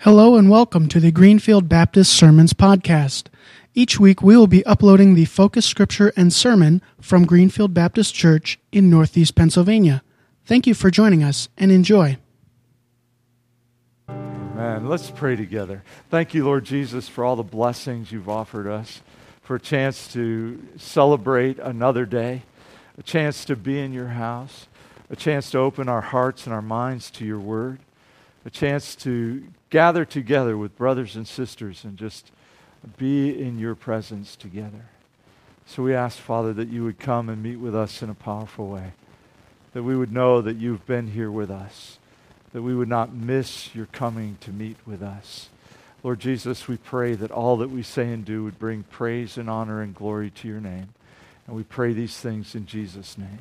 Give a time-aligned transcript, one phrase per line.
[0.00, 3.24] Hello and welcome to the Greenfield Baptist Sermons Podcast.
[3.74, 8.60] Each week we will be uploading the focus scripture and sermon from Greenfield Baptist Church
[8.70, 10.02] in Northeast Pennsylvania.
[10.44, 12.18] Thank you for joining us and enjoy.
[14.10, 14.86] Amen.
[14.86, 15.82] Let's pray together.
[16.10, 19.00] Thank you, Lord Jesus, for all the blessings you've offered us,
[19.40, 22.42] for a chance to celebrate another day,
[22.98, 24.68] a chance to be in your house,
[25.08, 27.80] a chance to open our hearts and our minds to your word,
[28.44, 32.30] a chance to gather together with brothers and sisters and just
[32.96, 34.86] be in your presence together.
[35.66, 38.68] So we ask, Father, that you would come and meet with us in a powerful
[38.68, 38.92] way,
[39.72, 41.98] that we would know that you've been here with us,
[42.52, 45.48] that we would not miss your coming to meet with us.
[46.04, 49.50] Lord Jesus, we pray that all that we say and do would bring praise and
[49.50, 50.90] honor and glory to your name.
[51.46, 53.40] And we pray these things in Jesus' name.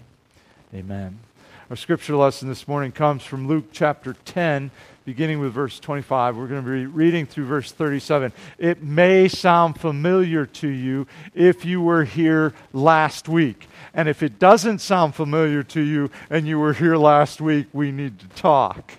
[0.73, 1.19] Amen.
[1.67, 4.69] Our scripture lesson this morning comes from Luke chapter 10,
[5.03, 6.37] beginning with verse 25.
[6.37, 8.31] We're going to be reading through verse 37.
[8.59, 13.67] It may sound familiar to you if you were here last week.
[13.95, 17.91] And if it doesn't sound familiar to you and you were here last week, we
[17.91, 18.91] need to talk.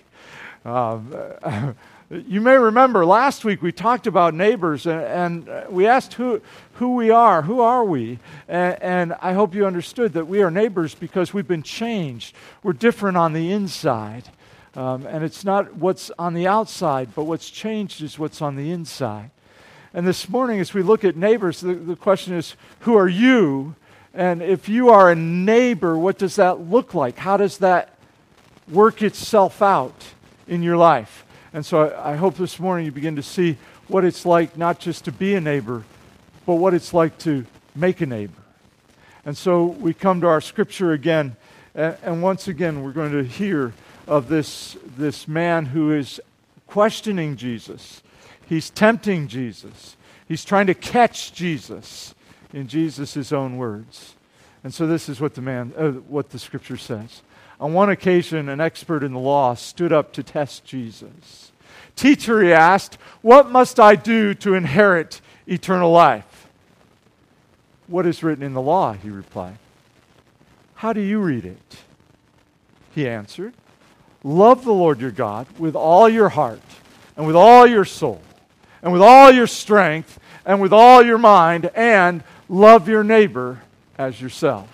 [0.65, 1.15] Um,
[2.09, 6.41] you may remember last week we talked about neighbors and, we asked who,
[6.73, 7.41] who we are.
[7.41, 8.19] Who are we?
[8.47, 12.33] And, and, I hope you understood that we are neighbors because we've been changed.
[12.63, 14.29] We're different on the inside.
[14.75, 18.71] Um, and it's not what's on the outside, but what's changed is what's on the
[18.71, 19.31] inside.
[19.93, 23.75] And this morning, as we look at neighbors, the, the question is who are you?
[24.13, 27.17] And if you are a neighbor, what does that look like?
[27.17, 27.97] How does that
[28.69, 30.05] work itself out
[30.47, 31.25] in your life?
[31.57, 34.77] And so I, I hope this morning you begin to see what it's like not
[34.77, 35.85] just to be a neighbor,
[36.45, 38.43] but what it's like to make a neighbor.
[39.25, 41.35] And so we come to our scripture again,
[41.73, 43.73] and, and once again we're going to hear
[44.05, 46.21] of this, this man who is
[46.67, 48.03] questioning Jesus.
[48.45, 49.97] He's tempting Jesus.
[50.27, 52.13] He's trying to catch Jesus
[52.53, 54.13] in Jesus' own words.
[54.63, 57.23] And so this is what the man, uh, what the scripture says.
[57.59, 61.51] On one occasion, an expert in the law stood up to test Jesus.
[61.97, 66.47] Teacher, he asked, What must I do to inherit eternal life?
[67.87, 68.93] What is written in the law?
[68.93, 69.57] He replied.
[70.75, 71.77] How do you read it?
[72.93, 73.53] He answered,
[74.23, 76.61] Love the Lord your God with all your heart,
[77.15, 78.21] and with all your soul,
[78.83, 83.61] and with all your strength, and with all your mind, and love your neighbor
[83.97, 84.69] as yourself.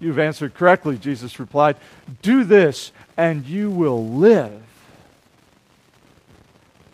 [0.00, 1.76] You've answered correctly, Jesus replied.
[2.22, 4.62] Do this, and you will live.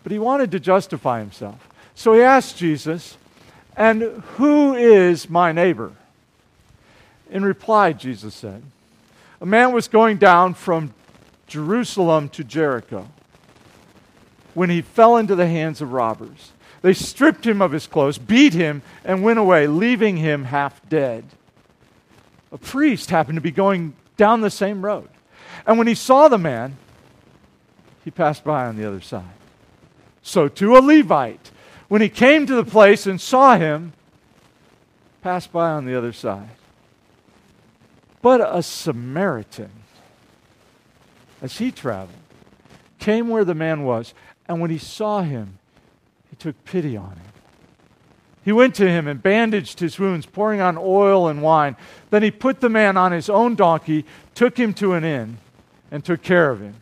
[0.05, 1.67] But he wanted to justify himself.
[1.95, 3.17] So he asked Jesus,
[3.75, 4.01] And
[4.37, 5.91] who is my neighbor?
[7.29, 8.63] In reply, Jesus said,
[9.41, 10.93] A man was going down from
[11.47, 13.09] Jerusalem to Jericho
[14.53, 16.53] when he fell into the hands of robbers.
[16.81, 21.25] They stripped him of his clothes, beat him, and went away, leaving him half dead
[22.55, 25.09] a priest happened to be going down the same road.
[25.67, 26.77] And when he saw the man,
[28.05, 29.25] he passed by on the other side.
[30.25, 31.51] So too a Levite,
[31.87, 33.93] when he came to the place and saw him,
[35.21, 36.49] passed by on the other side.
[38.23, 39.69] But a Samaritan,
[41.43, 42.17] as he traveled,
[42.97, 44.15] came where the man was,
[44.47, 45.59] and when he saw him,
[46.31, 47.31] he took pity on him.
[48.43, 51.75] He went to him and bandaged his wounds, pouring on oil and wine.
[52.09, 55.37] Then he put the man on his own donkey, took him to an inn,
[55.91, 56.73] and took care of him.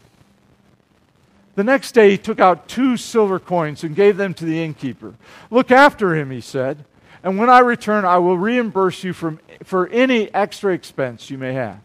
[1.56, 5.14] The next day he took out two silver coins and gave them to the innkeeper.
[5.52, 6.86] Look after him, he said,
[7.24, 11.54] and when I return, I will reimburse you from, for any extra expense you may
[11.54, 11.80] have.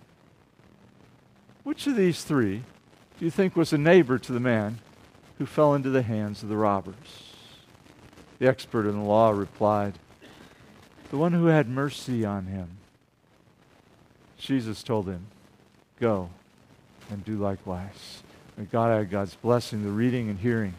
[1.62, 2.64] Which of these three
[3.18, 4.78] do you think was a neighbor to the man
[5.38, 7.34] who fell into the hands of the robbers?
[8.38, 9.94] The expert in the law replied,
[11.10, 12.70] The one who had mercy on him.
[14.38, 15.26] Jesus told him,
[16.00, 16.30] Go
[17.10, 18.22] and do likewise.
[18.58, 20.74] May God add God's blessing, the reading and hearing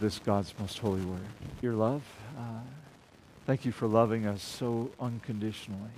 [0.00, 1.20] this God's most holy word.
[1.62, 2.02] Your love,
[2.36, 2.60] uh,
[3.46, 5.92] thank you for loving us so unconditionally,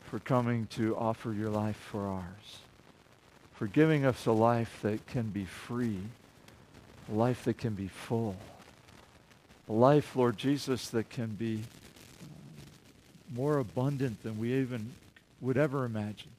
[0.00, 2.58] for coming to offer your life for ours,
[3.54, 6.00] for giving us a life that can be free,
[7.10, 8.36] a life that can be full
[9.68, 11.62] a life, Lord Jesus, that can be
[13.34, 14.92] more abundant than we even
[15.40, 16.30] would ever imagine.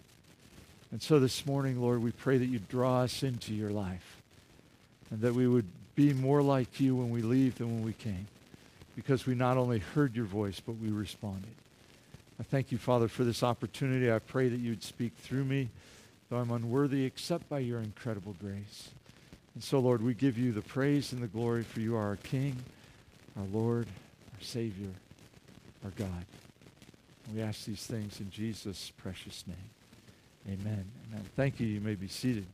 [0.92, 4.22] And so this morning, Lord, we pray that you draw us into your life
[5.12, 8.28] and that we would be more like you when we leave than when we came
[8.96, 11.54] because we not only heard your voice, but we responded.
[12.40, 14.12] I thank you, Father, for this opportunity.
[14.12, 15.70] I pray that you'd speak through me,
[16.30, 18.90] though I'm unworthy, except by your incredible grace.
[19.56, 22.16] And so, Lord, we give you the praise and the glory for you are our
[22.18, 22.56] King,
[23.38, 23.88] our Lord,
[24.34, 24.92] our Savior,
[25.84, 26.26] our God.
[27.34, 29.58] We ask these things in Jesus' precious name.
[30.50, 30.84] Amen.
[31.12, 31.26] Amen.
[31.36, 31.68] Thank you.
[31.68, 32.48] You may be seated.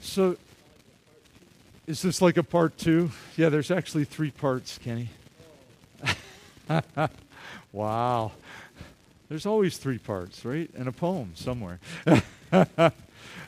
[0.00, 0.36] So,
[1.86, 3.12] is this like a part two?
[3.36, 5.10] Yeah, there's actually three parts, Kenny.
[7.72, 8.32] wow.
[9.28, 10.68] There's always three parts, right?
[10.74, 11.78] And a poem somewhere.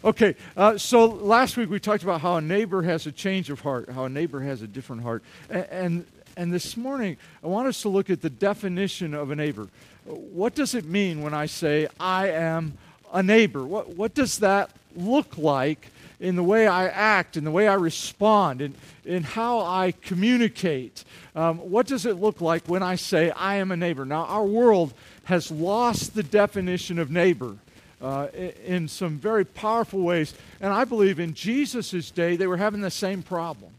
[0.04, 3.60] okay, uh, so last week we talked about how a neighbor has a change of
[3.60, 5.22] heart, how a neighbor has a different heart.
[5.50, 9.68] And, and, this morning, I want us to look at the definition of a neighbor.
[10.04, 12.78] What does it mean when I say, I am
[13.12, 13.64] a neighbor?
[13.64, 15.88] What, what does that look like
[16.22, 21.04] in the way I act, in the way I respond, in, in how I communicate.
[21.34, 24.04] Um, what does it look like when I say I am a neighbor?
[24.04, 24.94] Now, our world
[25.24, 27.56] has lost the definition of neighbor.
[28.02, 28.26] Uh,
[28.66, 30.34] in some very powerful ways.
[30.60, 33.70] And I believe in Jesus' day, they were having the same problem.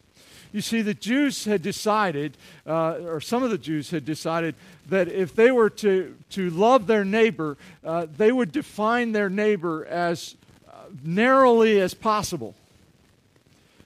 [0.54, 4.56] You see, the Jews had decided, uh, or some of the Jews had decided,
[4.88, 9.86] that if they were to, to love their neighbor, uh, they would define their neighbor
[9.88, 10.36] as
[11.04, 12.56] narrowly as possible.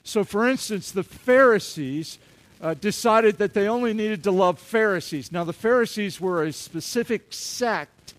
[0.04, 2.18] So, for instance, the Pharisees
[2.62, 5.32] uh, decided that they only needed to love Pharisees.
[5.32, 8.14] Now, the Pharisees were a specific sect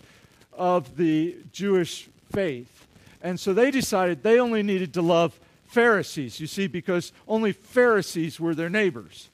[0.52, 2.86] of the Jewish faith.
[3.22, 8.40] And so they decided they only needed to love Pharisees, you see, because only Pharisees
[8.40, 9.29] were their neighbors.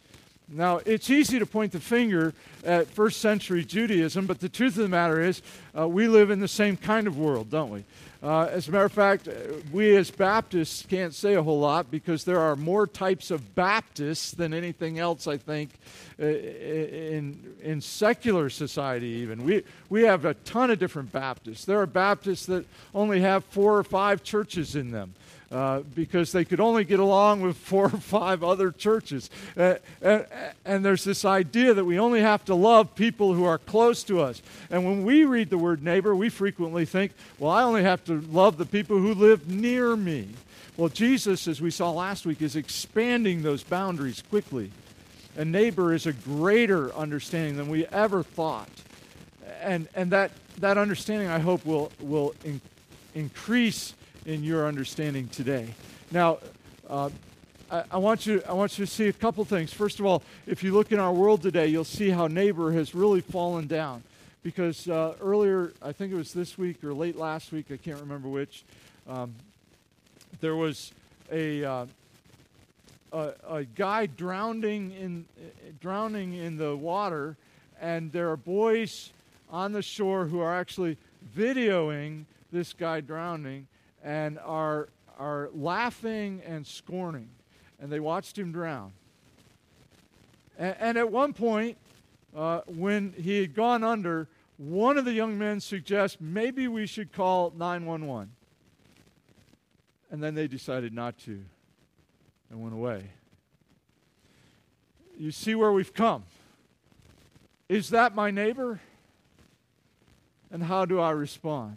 [0.48, 2.32] Now, it's easy to point the finger
[2.64, 5.42] at first century Judaism, but the truth of the matter is,
[5.76, 7.84] uh, we live in the same kind of world, don't we?
[8.22, 9.28] Uh, as a matter of fact,
[9.72, 14.30] we as Baptists can't say a whole lot because there are more types of Baptists
[14.30, 15.70] than anything else, I think,
[16.20, 19.44] uh, in, in secular society, even.
[19.44, 21.64] We, we have a ton of different Baptists.
[21.64, 22.64] There are Baptists that
[22.94, 25.14] only have four or five churches in them.
[25.52, 29.30] Uh, because they could only get along with four or five other churches.
[29.56, 30.26] Uh, and,
[30.64, 34.20] and, there's this idea that we only have to love people who are close to
[34.20, 34.42] us.
[34.70, 38.20] And when we read the word neighbor, we frequently think, well, I only have to
[38.22, 40.30] love the people who live near me.
[40.76, 44.72] Well, Jesus, as we saw last week, is expanding those boundaries quickly.
[45.36, 48.68] A neighbor is a greater understanding than we ever thought.
[49.60, 52.60] And, and that, that understanding, I hope, will, will in,
[53.14, 53.94] increase
[54.26, 55.72] in your understanding today.
[56.10, 56.38] Now,
[56.90, 57.10] uh,
[57.70, 59.72] I, I, want you, I want you to see a couple things.
[59.72, 62.94] First of all, if you look in our world today, you'll see how neighbor has
[62.94, 64.02] really fallen down.
[64.42, 68.00] Because uh, earlier, I think it was this week or late last week, I can't
[68.00, 68.64] remember which,
[69.08, 69.34] um,
[70.40, 70.92] there was
[71.32, 71.86] a, uh,
[73.12, 75.24] a, a, guy drowning in,
[75.80, 77.36] drowning in the water,
[77.80, 79.10] and there are boys
[79.50, 80.96] on the shore who are actually
[81.36, 83.66] videoing this guy drowning
[84.06, 84.88] and are,
[85.18, 87.28] are laughing and scorning.
[87.80, 88.92] And they watched him drown.
[90.56, 91.76] And, and at one point,
[92.34, 97.12] uh, when he had gone under, one of the young men suggests maybe we should
[97.12, 98.30] call 911.
[100.12, 101.42] And then they decided not to
[102.48, 103.02] and went away.
[105.18, 106.22] You see where we've come.
[107.68, 108.78] Is that my neighbor?
[110.52, 111.76] And how do I respond?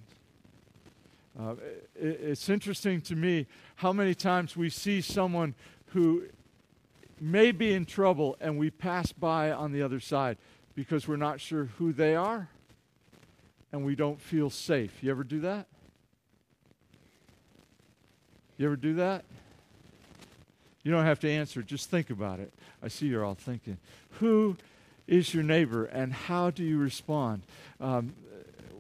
[1.40, 1.54] Uh,
[1.96, 5.56] it, it's interesting to me how many times we see someone
[5.88, 6.24] who
[7.22, 10.38] may be in trouble and we pass by on the other side
[10.76, 12.50] because we're not sure who they are
[13.72, 15.02] and we don't feel safe.
[15.02, 15.68] You ever do that?
[18.58, 19.24] You ever do that?
[20.84, 22.52] You don't have to answer, just think about it.
[22.84, 23.78] I see you're all thinking.
[24.20, 24.58] Who
[25.08, 27.44] is your neighbor and how do you respond?
[27.80, 28.14] Um,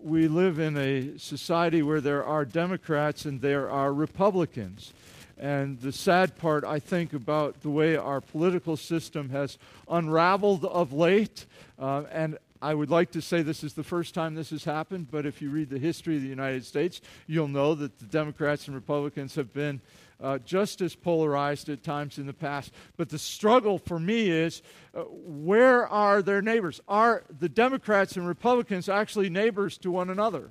[0.03, 4.93] we live in a society where there are Democrats and there are Republicans.
[5.37, 10.91] And the sad part, I think, about the way our political system has unraveled of
[10.91, 11.45] late,
[11.77, 15.07] uh, and I would like to say this is the first time this has happened,
[15.09, 18.67] but if you read the history of the United States, you'll know that the Democrats
[18.67, 19.79] and Republicans have been
[20.21, 22.71] uh, just as polarized at times in the past.
[22.97, 24.61] But the struggle for me is
[24.93, 26.81] uh, where are their neighbors?
[26.87, 30.49] Are the Democrats and Republicans actually neighbors to one another?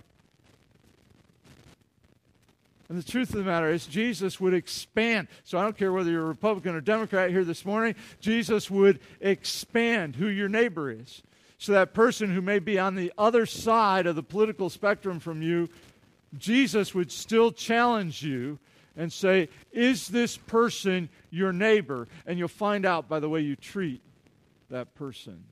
[2.89, 5.29] And the truth of the matter is, Jesus would expand.
[5.45, 9.01] So I don't care whether you're a Republican or Democrat here this morning, Jesus would
[9.21, 11.23] expand who your neighbor is.
[11.59, 15.43] So that person who may be on the other side of the political spectrum from
[15.43, 15.69] you,
[16.39, 18.59] Jesus would still challenge you
[18.99, 22.07] and say, Is this person your neighbor?
[22.27, 24.03] And you'll find out by the way you treat
[24.69, 25.45] that person.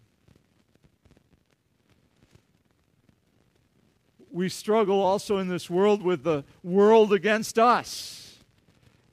[4.37, 8.37] we struggle also in this world with the world against us.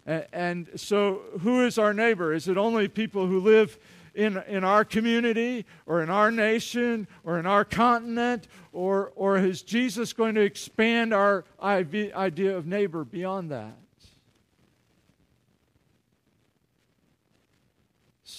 [0.05, 2.33] And so, who is our neighbor?
[2.33, 3.79] Is it only people who live
[4.13, 8.49] in, in our community or in our nation or in our continent?
[8.73, 13.77] Or, or is Jesus going to expand our idea of neighbor beyond that?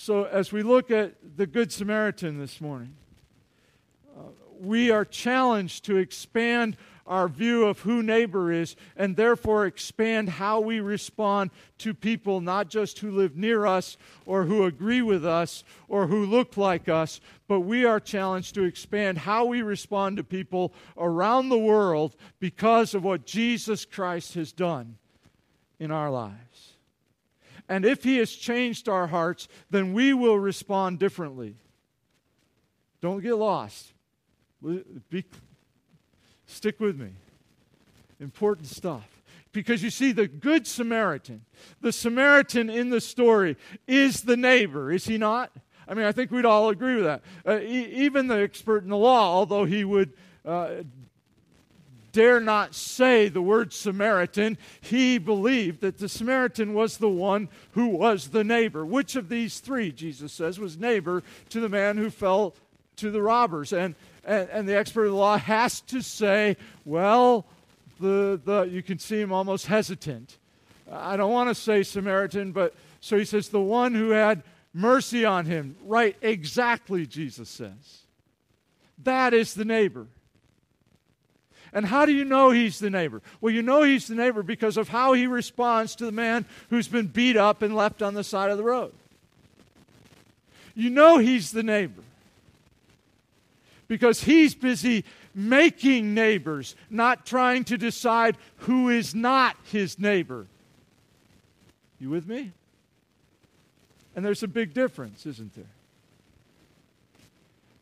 [0.04, 2.94] So, as we look at the Good Samaritan this morning,
[4.14, 4.24] uh,
[4.60, 10.60] we are challenged to expand our view of who neighbor is and therefore expand how
[10.60, 13.96] we respond to people, not just who live near us
[14.26, 17.18] or who agree with us or who look like us,
[17.48, 22.94] but we are challenged to expand how we respond to people around the world because
[22.94, 24.98] of what Jesus Christ has done
[25.80, 26.53] in our lives.
[27.68, 31.56] And if He has changed our hearts, then we will respond differently.
[33.00, 33.92] Don't get lost.
[35.10, 35.24] Be,
[36.46, 37.10] stick with me.
[38.20, 39.22] Important stuff.
[39.52, 41.44] Because you see, the Good Samaritan,
[41.80, 43.56] the Samaritan in the story,
[43.86, 45.52] is the neighbor, is he not?
[45.86, 47.22] I mean, I think we'd all agree with that.
[47.46, 50.82] Uh, e- even the expert in the law, although he would uh,
[52.14, 57.88] dare not say the word Samaritan, he believed that the Samaritan was the one who
[57.88, 58.86] was the neighbor.
[58.86, 62.54] Which of these three, Jesus says, was neighbor to the man who fell
[62.96, 63.72] to the robbers?
[63.72, 67.46] And, and, and the expert of the law has to say, well,
[68.00, 70.38] the, the, you can see him almost hesitant.
[70.90, 75.24] I don't want to say Samaritan, but so he says, the one who had mercy
[75.24, 75.76] on him.
[75.82, 78.02] Right, exactly, Jesus says.
[79.02, 80.06] That is the neighbor.
[81.74, 83.20] And how do you know he's the neighbor?
[83.40, 86.86] Well, you know he's the neighbor because of how he responds to the man who's
[86.86, 88.92] been beat up and left on the side of the road.
[90.76, 92.02] You know he's the neighbor
[93.88, 95.04] because he's busy
[95.34, 100.46] making neighbors, not trying to decide who is not his neighbor.
[101.98, 102.52] You with me?
[104.14, 105.64] And there's a big difference, isn't there?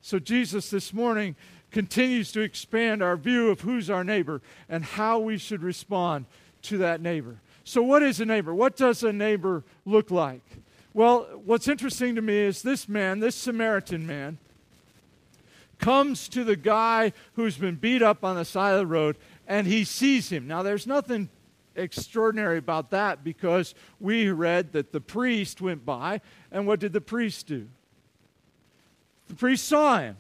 [0.01, 1.37] So, Jesus this morning
[1.73, 6.27] continues to expand our view of who's our neighbor and how we should respond
[6.63, 7.39] to that neighbor.
[7.65, 8.55] So, what is a neighbor?
[8.55, 10.43] What does a neighbor look like?
[10.95, 14.39] Well, what's interesting to me is this man, this Samaritan man,
[15.79, 19.17] comes to the guy who's been beat up on the side of the road
[19.49, 20.47] and he sees him.
[20.47, 21.29] Now, there's nothing
[21.75, 27.01] extraordinary about that because we read that the priest went by, and what did the
[27.01, 27.67] priest do?
[29.29, 30.17] The priest saw him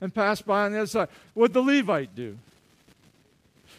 [0.00, 1.08] and passed by on the other side.
[1.34, 2.38] What'd the Levite do?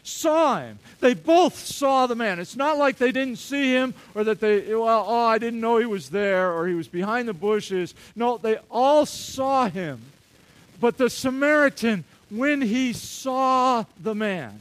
[0.03, 0.79] Saw him.
[1.01, 2.39] They both saw the man.
[2.39, 5.77] It's not like they didn't see him or that they, well, oh, I didn't know
[5.77, 7.93] he was there or he was behind the bushes.
[8.15, 10.01] No, they all saw him.
[10.79, 14.59] But the Samaritan, when he saw the man,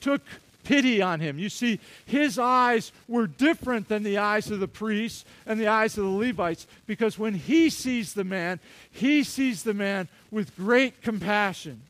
[0.00, 0.22] took
[0.64, 1.38] pity on him.
[1.38, 5.96] You see, his eyes were different than the eyes of the priests and the eyes
[5.96, 8.58] of the Levites because when he sees the man,
[8.90, 11.82] he sees the man with great compassion.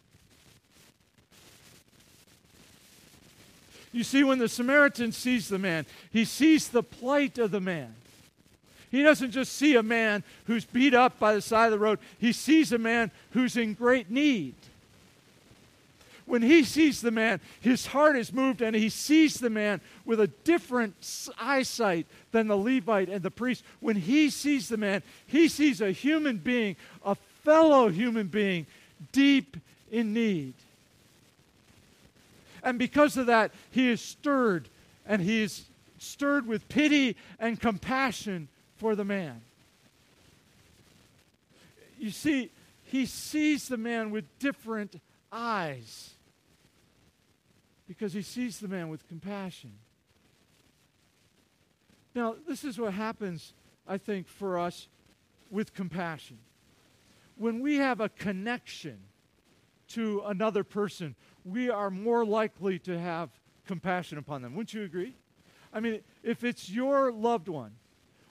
[3.92, 7.94] You see, when the Samaritan sees the man, he sees the plight of the man.
[8.90, 12.00] He doesn't just see a man who's beat up by the side of the road,
[12.18, 14.54] he sees a man who's in great need
[16.26, 20.20] when he sees the man, his heart is moved and he sees the man with
[20.20, 20.94] a different
[21.38, 23.62] eyesight than the Levite and the priest.
[23.80, 28.66] When he sees the man, he sees a human being, a fellow human being,
[29.12, 29.56] deep
[29.92, 30.54] in need.
[32.62, 34.68] And because of that, he is stirred
[35.06, 35.64] and he is
[35.98, 39.42] stirred with pity and compassion for the man.
[41.98, 42.50] You see,
[42.84, 44.98] he sees the man with different
[45.30, 46.13] eyes
[47.96, 49.72] because he sees the man with compassion.
[52.14, 53.54] Now, this is what happens,
[53.86, 54.88] I think, for us
[55.50, 56.38] with compassion.
[57.36, 58.98] When we have a connection
[59.88, 63.30] to another person, we are more likely to have
[63.66, 64.54] compassion upon them.
[64.54, 65.14] Wouldn't you agree?
[65.72, 67.72] I mean, if it's your loved one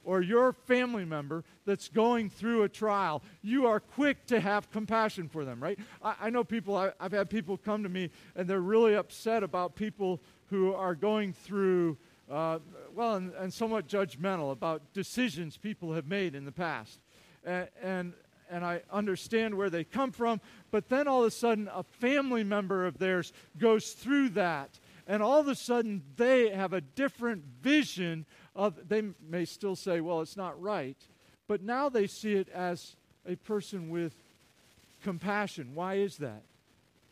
[0.04, 5.30] or your family member that's going through a trial, you are quick to have compassion
[5.30, 5.80] for them, right?
[6.02, 9.44] I, I know people, I, I've had people come to me and they're really upset
[9.44, 11.98] about people who are going through,
[12.30, 12.60] uh,
[12.94, 17.00] well, and, and, somewhat judgmental about decisions people have made in the past.
[17.44, 18.14] And, and,
[18.50, 22.44] and I understand where they come from, but then all of a sudden, a family
[22.44, 24.80] member of theirs goes through that.
[25.08, 30.02] And all of a sudden, they have a different vision of, they may still say,
[30.02, 30.98] well, it's not right,
[31.48, 32.96] but now they see it as
[33.28, 34.14] a person with
[35.04, 35.72] compassion.
[35.74, 36.44] Why is that?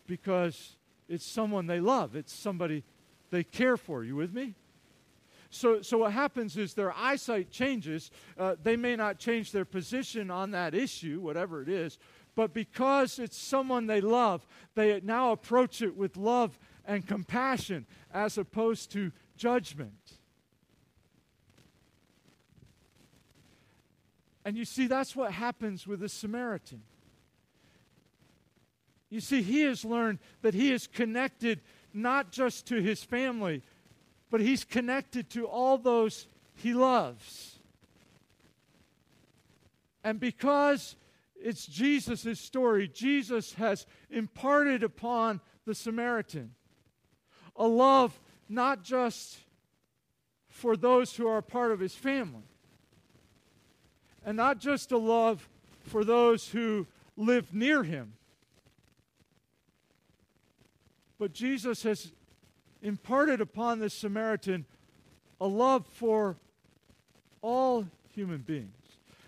[0.08, 0.76] Because
[1.10, 2.84] it's someone they love, it's somebody
[3.32, 4.04] they care for.
[4.04, 4.56] You with me?
[5.50, 8.10] So, so what happens is their eyesight changes.
[8.38, 11.98] Uh, they may not change their position on that issue, whatever it is,
[12.36, 14.46] but because it's someone they love,
[14.76, 20.21] they now approach it with love and compassion as opposed to judgment.
[24.44, 26.82] And you see, that's what happens with the Samaritan.
[29.10, 31.62] You see, he has learned that he is connected
[31.94, 33.62] not just to his family,
[34.30, 37.60] but he's connected to all those he loves.
[40.04, 40.96] And because
[41.36, 46.56] it's Jesus' story, Jesus has imparted upon the Samaritan
[47.56, 49.38] a love not just
[50.50, 52.44] for those who are part of his family,
[54.26, 55.48] and not just a love
[55.84, 56.88] for those who
[57.18, 58.14] live near him,
[61.20, 62.12] but Jesus has
[62.82, 64.66] imparted upon this Samaritan
[65.40, 66.38] a love for
[67.42, 68.76] all human beings.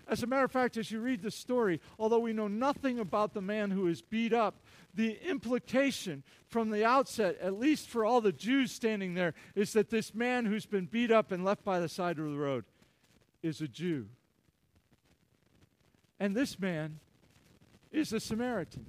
[0.06, 3.32] As a matter of fact, as you read the story, although we know nothing about
[3.32, 4.54] the man who is beat up,
[4.94, 9.90] the implication from the outset, at least for all the Jews standing there, is that
[9.90, 12.64] this man who's been beat up and left by the side of the road
[13.42, 14.06] is a Jew.
[16.24, 17.00] And this man
[17.92, 18.86] is a Samaritan.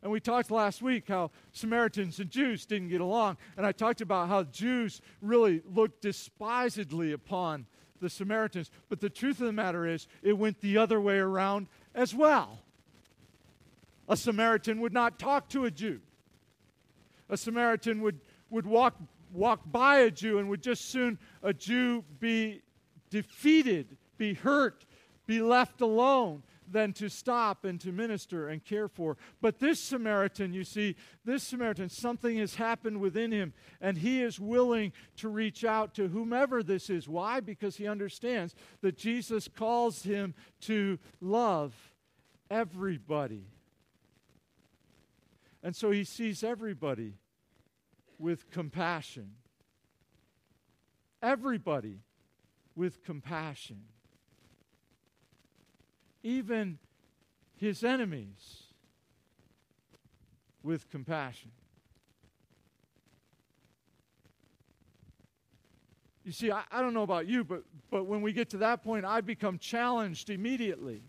[0.00, 3.38] And we talked last week how Samaritans and Jews didn't get along.
[3.56, 7.66] And I talked about how Jews really looked despisedly upon
[8.00, 8.70] the Samaritans.
[8.88, 12.60] But the truth of the matter is, it went the other way around as well.
[14.08, 15.98] A Samaritan would not talk to a Jew,
[17.28, 18.94] a Samaritan would, would walk,
[19.32, 22.62] walk by a Jew and would just soon a Jew be
[23.10, 24.84] defeated, be hurt,
[25.26, 29.16] be left alone than to stop and to minister and care for.
[29.40, 34.40] But this Samaritan, you see, this Samaritan, something has happened within him, and he is
[34.40, 37.08] willing to reach out to whomever this is.
[37.08, 37.40] Why?
[37.40, 41.74] Because he understands that Jesus calls him to love
[42.50, 43.46] everybody.
[45.62, 47.14] And so he sees everybody
[48.18, 49.32] with compassion.
[51.22, 52.00] Everybody
[52.74, 53.82] with compassion
[56.22, 56.78] even
[57.56, 58.64] his enemies
[60.62, 61.50] with compassion.
[66.24, 68.84] You see, I, I, don't know about you, but, but when we get to that
[68.84, 71.02] point, I become challenged immediately.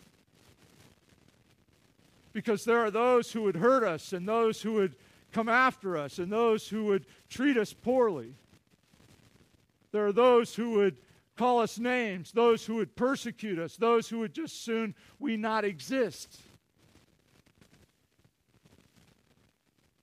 [2.32, 4.96] Because there are those who would hurt us, and those who would
[5.32, 8.34] come after us, and those who would treat us poorly.
[9.92, 10.98] There are those who would
[11.38, 15.66] call us names, those who would persecute us, those who would just soon we not
[15.66, 16.40] exist.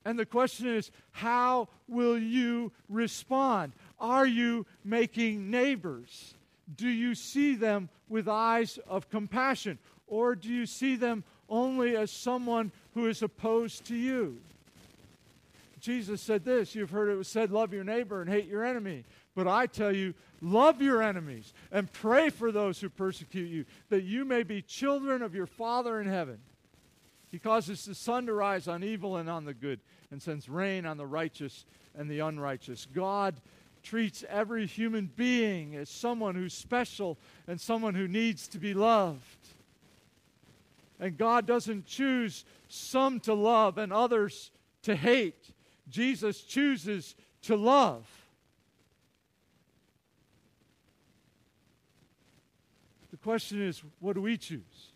[0.05, 3.73] And the question is, how will you respond?
[3.99, 6.35] Are you making neighbors?
[6.75, 9.79] Do you see them with eyes of compassion?
[10.07, 14.39] Or do you see them only as someone who is opposed to you?
[15.81, 19.05] Jesus said this You've heard it was said, Love your neighbor and hate your enemy.
[19.35, 24.03] But I tell you, love your enemies and pray for those who persecute you, that
[24.03, 26.39] you may be children of your Father in heaven.
[27.31, 30.85] He causes the sun to rise on evil and on the good, and sends rain
[30.85, 31.65] on the righteous
[31.97, 32.87] and the unrighteous.
[32.93, 33.41] God
[33.83, 37.17] treats every human being as someone who's special
[37.47, 39.49] and someone who needs to be loved.
[40.99, 44.51] And God doesn't choose some to love and others
[44.83, 45.51] to hate.
[45.89, 48.07] Jesus chooses to love.
[53.10, 54.93] The question is, what do we choose?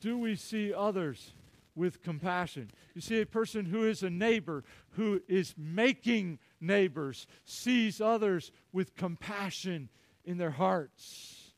[0.00, 1.32] Do we see others
[1.74, 2.70] with compassion?
[2.94, 8.96] You see, a person who is a neighbor, who is making neighbors, sees others with
[8.96, 9.88] compassion
[10.24, 11.52] in their hearts.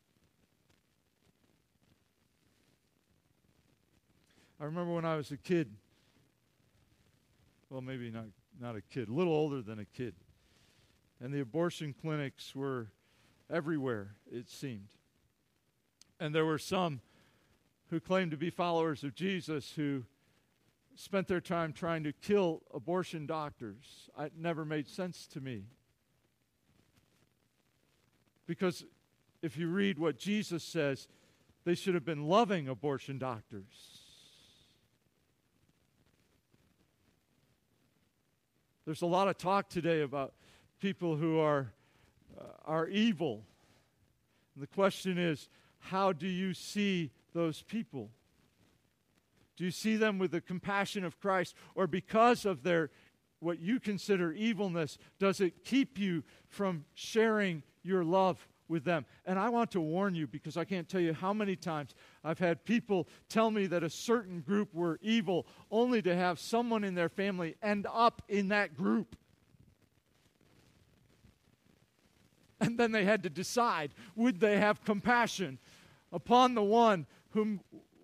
[4.59, 5.73] I remember when I was a kid,
[7.69, 8.25] well, maybe not,
[8.59, 10.13] not a kid, a little older than a kid,
[11.19, 12.87] and the abortion clinics were
[13.51, 14.89] everywhere, it seemed.
[16.19, 17.01] And there were some
[17.89, 20.03] who claimed to be followers of Jesus who
[20.95, 24.09] spent their time trying to kill abortion doctors.
[24.19, 25.65] It never made sense to me.
[28.45, 28.85] Because
[29.41, 31.07] if you read what Jesus says,
[31.63, 34.01] they should have been loving abortion doctors.
[38.85, 40.33] There's a lot of talk today about
[40.79, 41.71] people who are
[42.39, 43.43] Uh, are evil.
[44.55, 48.09] And the question is, how do you see those people?
[49.57, 52.89] Do you see them with the compassion of Christ, or because of their
[53.39, 59.05] what you consider evilness, does it keep you from sharing your love with them?
[59.25, 62.39] And I want to warn you because I can't tell you how many times I've
[62.39, 66.93] had people tell me that a certain group were evil, only to have someone in
[66.93, 69.15] their family end up in that group.
[72.71, 75.59] And then they had to decide would they have compassion
[76.11, 77.59] upon the one whom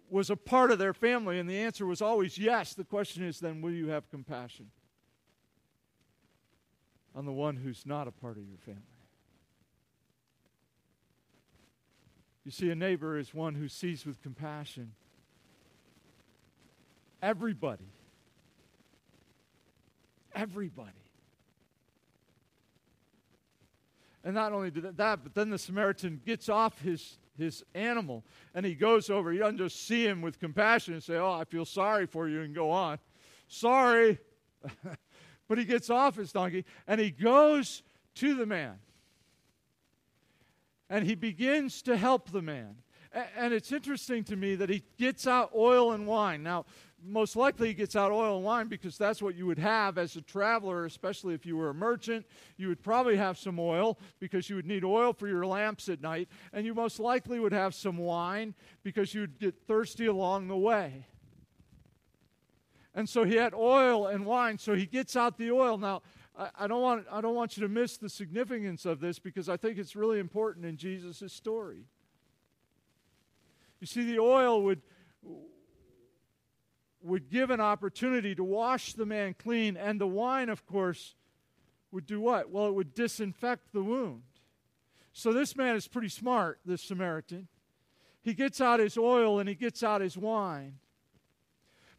[0.10, 1.40] was a part of their family?
[1.40, 2.74] And the answer was always yes.
[2.74, 4.72] The question is then, will you have compassion
[7.16, 8.82] on the one who's not a part of your family?
[12.44, 14.92] You see, a neighbor is one who sees with compassion
[17.22, 17.90] everybody.
[20.36, 21.07] Everybody.
[24.28, 28.26] And not only did that, but then the Samaritan gets off his his animal.
[28.54, 29.32] And he goes over.
[29.32, 32.42] He doesn't just see him with compassion and say, Oh, I feel sorry for you,
[32.42, 33.00] and go on.
[33.48, 34.20] Sorry.
[35.48, 37.84] but he gets off his donkey and he goes
[38.16, 38.80] to the man.
[40.90, 42.76] And he begins to help the man.
[43.38, 46.44] And it's interesting to me that he gets out oil and wine.
[46.44, 46.66] Now,
[47.04, 50.16] most likely he gets out oil and wine because that's what you would have as
[50.16, 52.26] a traveler, especially if you were a merchant.
[52.58, 56.02] You would probably have some oil because you would need oil for your lamps at
[56.02, 56.28] night.
[56.54, 60.58] And you most likely would have some wine because you would get thirsty along the
[60.58, 61.06] way.
[62.96, 65.78] And so he had oil and wine, so he gets out the oil.
[65.78, 66.02] Now,
[66.36, 69.50] I, I don't, want, I don't want you to miss the significance of this because
[69.50, 71.86] I think it's really important in Jesus' story.
[73.80, 74.82] You see, the oil would,
[77.08, 81.16] would give an opportunity to wash the man clean, and the wine, of course,
[81.92, 82.52] would do what?
[82.52, 84.24] Well, it would disinfect the wound.
[85.14, 87.48] So this man is pretty smart, this Samaritan.
[88.22, 90.76] He gets out his oil and he gets out his wine.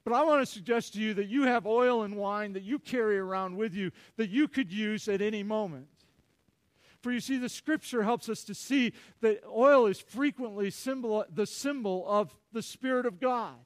[0.05, 2.79] But I want to suggest to you that you have oil and wine that you
[2.79, 5.89] carry around with you that you could use at any moment.
[7.01, 11.47] For you see, the scripture helps us to see that oil is frequently symbol, the
[11.47, 13.57] symbol of the Spirit of God.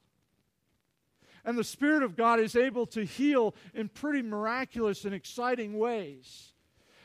[1.45, 6.53] And the Spirit of God is able to heal in pretty miraculous and exciting ways.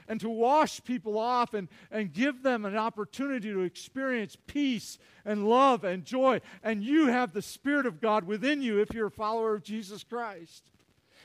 [0.07, 5.47] And to wash people off and, and give them an opportunity to experience peace and
[5.47, 6.41] love and joy.
[6.63, 10.05] And you have the Spirit of God within you if you're a follower of Jesus
[10.05, 10.71] Christ.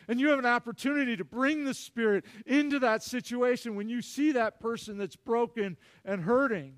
[0.10, 4.34] And you have an opportunity to bring the Spirit into that situation when you see
[4.34, 6.76] that person that's broken and hurting.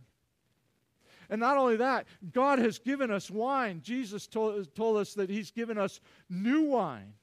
[1.30, 3.82] And not only that, God has given us wine.
[3.84, 7.14] Jesus told, told us that He's given us new wine.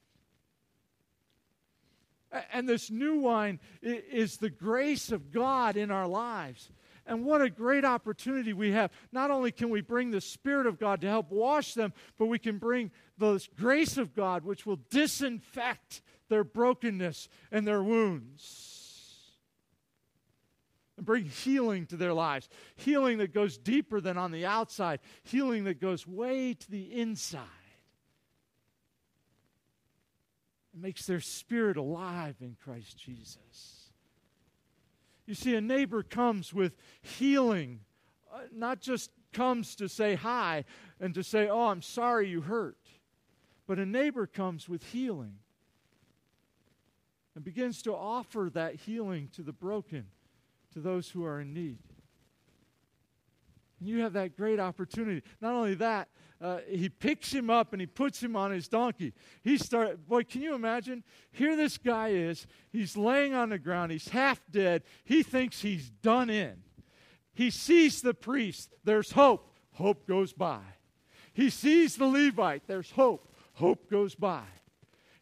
[2.51, 6.71] And this new wine is the grace of God in our lives.
[7.05, 8.91] And what a great opportunity we have.
[9.11, 12.39] Not only can we bring the Spirit of God to help wash them, but we
[12.39, 18.72] can bring the grace of God, which will disinfect their brokenness and their wounds.
[21.03, 22.49] Bring healing to their lives.
[22.75, 27.41] Healing that goes deeper than on the outside, healing that goes way to the inside.
[30.73, 33.91] It makes their spirit alive in Christ Jesus.
[35.25, 37.81] You see, a neighbor comes with healing,
[38.33, 40.65] uh, not just comes to say hi
[40.99, 42.77] and to say, Oh, I'm sorry you hurt.
[43.67, 45.35] But a neighbor comes with healing
[47.35, 50.05] and begins to offer that healing to the broken,
[50.73, 51.77] to those who are in need.
[53.79, 55.23] And you have that great opportunity.
[55.41, 56.09] Not only that,
[56.41, 59.13] uh, he picks him up and he puts him on his donkey.
[59.43, 61.03] He start, boy, can you imagine?
[61.31, 62.47] Here this guy is.
[62.71, 63.91] He's laying on the ground.
[63.91, 64.83] He's half dead.
[65.05, 66.63] He thinks he's done in.
[67.33, 68.73] He sees the priest.
[68.83, 69.49] There's hope.
[69.73, 70.59] Hope goes by.
[71.33, 72.67] He sees the Levite.
[72.67, 73.33] There's hope.
[73.53, 74.43] Hope goes by.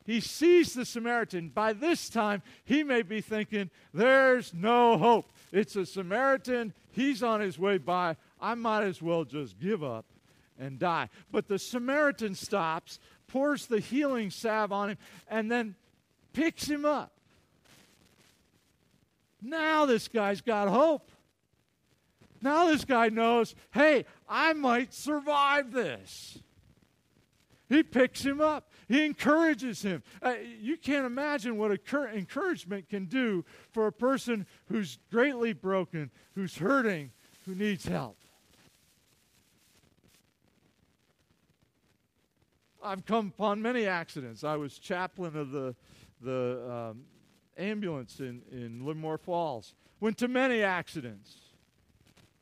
[0.04, 1.50] He sees the Samaritan.
[1.50, 5.32] By this time, he may be thinking, there's no hope.
[5.52, 6.74] It's a Samaritan.
[6.92, 8.16] He's on his way by.
[8.40, 10.06] I might as well just give up
[10.60, 11.10] and die.
[11.32, 15.76] But the Samaritan stops, pours the healing salve on him, and then
[16.34, 17.12] picks him up.
[19.42, 21.10] Now this guy's got hope.
[22.42, 26.40] Now this guy knows, hey, I might survive this.
[27.72, 28.70] He picks him up.
[28.90, 30.04] He encourages him.
[30.22, 36.58] Uh, you can't imagine what encouragement can do for a person who's greatly broken, who's
[36.58, 37.12] hurting,
[37.46, 38.18] who needs help.
[42.84, 44.44] I've come upon many accidents.
[44.44, 45.74] I was chaplain of the,
[46.20, 47.04] the um,
[47.58, 49.76] ambulance in, in Livermore Falls.
[50.02, 51.38] Went to many accidents.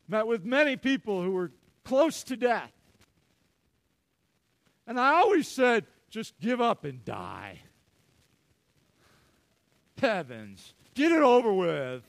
[0.08, 1.52] Met with many people who were
[1.84, 2.72] close to death.
[4.90, 7.60] And I always said, just give up and die.
[9.98, 12.02] Heavens, get it over with.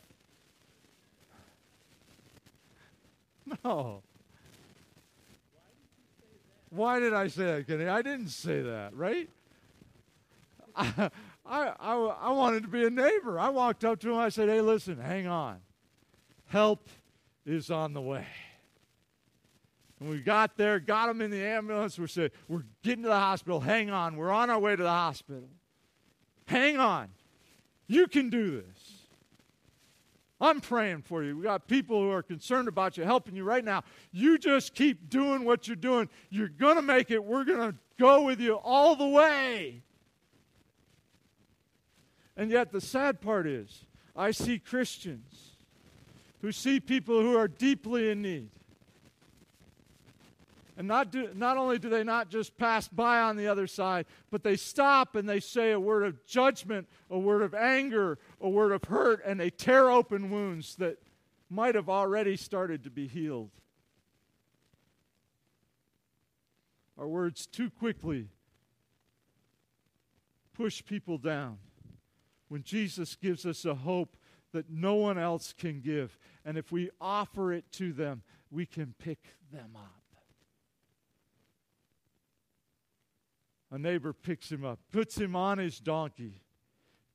[3.64, 4.02] No.
[6.72, 7.86] Why did I say that, Kenny?
[7.88, 9.30] I didn't say that, right?
[10.76, 11.12] I,
[11.46, 13.40] I, I, I wanted to be a neighbor.
[13.40, 14.18] I walked up to him.
[14.18, 15.60] I said, hey, listen, hang on.
[16.48, 16.90] Help
[17.46, 18.26] is on the way.
[20.02, 22.00] And we got there, got him in the ambulance.
[22.00, 23.60] We said, We're getting to the hospital.
[23.60, 24.18] Hang on.
[24.18, 25.48] We're on our way to the hospital.
[26.48, 27.10] Hang on.
[27.86, 28.94] You can do this.
[30.42, 31.38] I'm praying for you.
[31.38, 33.84] We got people who are concerned about you, helping you right now.
[34.12, 36.10] You just keep doing what you're doing.
[36.32, 37.24] You're going to make it.
[37.24, 39.84] We're going to go with you all the way.
[42.36, 43.86] And yet, the sad part is,
[44.16, 45.58] I see Christians
[46.42, 48.50] who see people who are deeply in need
[50.78, 54.06] and not, do, not only do they not just pass by on the other side,
[54.30, 58.50] but they stop and they say a word of judgment, a word of anger, a
[58.50, 60.98] word of hurt, and they tear open wounds that
[61.50, 63.52] might have already started to be healed.
[66.98, 68.30] Our words too quickly
[70.54, 71.58] push people down
[72.48, 74.16] when Jesus gives us a hope
[74.54, 76.18] that no one else can give.
[76.46, 79.20] And if we offer it to them, we can pick
[79.52, 80.01] them up.
[83.72, 86.42] A neighbor picks him up, puts him on his donkey,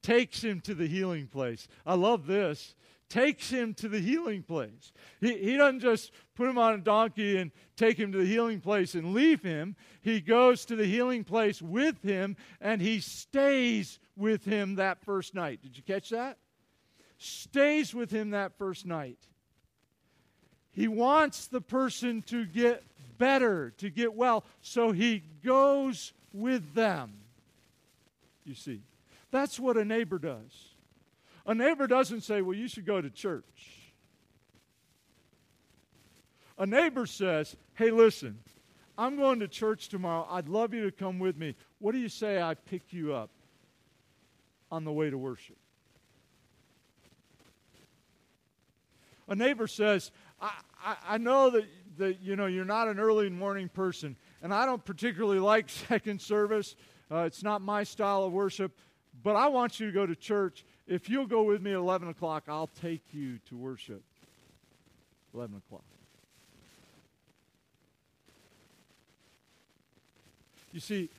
[0.03, 1.69] takes him to the healing place.
[1.85, 2.75] I love this.
[3.09, 4.93] Takes him to the healing place.
[5.21, 8.61] He, he doesn't just put him on a donkey and take him to the healing
[8.61, 9.77] place and leave him.
[10.03, 15.37] He goes to the healing place with him and he stays with him that first
[15.37, 15.63] night.
[15.63, 16.39] Did you catch that?
[17.17, 19.19] Stays with him that first night.
[20.73, 22.83] He wants the person to get
[23.19, 27.13] better, to get well, so he goes with them.
[28.45, 28.83] You see,
[29.31, 30.75] that's what a neighbor does.
[31.47, 33.93] A neighbor doesn't say, Well, you should go to church.
[36.59, 38.39] A neighbor says, Hey, listen,
[38.99, 40.27] I'm going to church tomorrow.
[40.31, 41.55] I'd love you to come with me.
[41.79, 43.31] What do you say I pick you up
[44.71, 45.57] on the way to worship?
[49.29, 51.65] A neighbor says, I, I, I know that,
[51.99, 54.17] that you know you're not an early morning person,
[54.47, 56.77] and I don't particularly like second service.
[57.11, 58.79] Uh, it's not my style of worship,
[59.25, 60.65] but I want you to go to church.
[60.87, 64.05] If you'll go with me at 11 o'clock, I'll take you to worship.
[65.35, 65.83] 11 o'clock.
[70.71, 71.11] You see,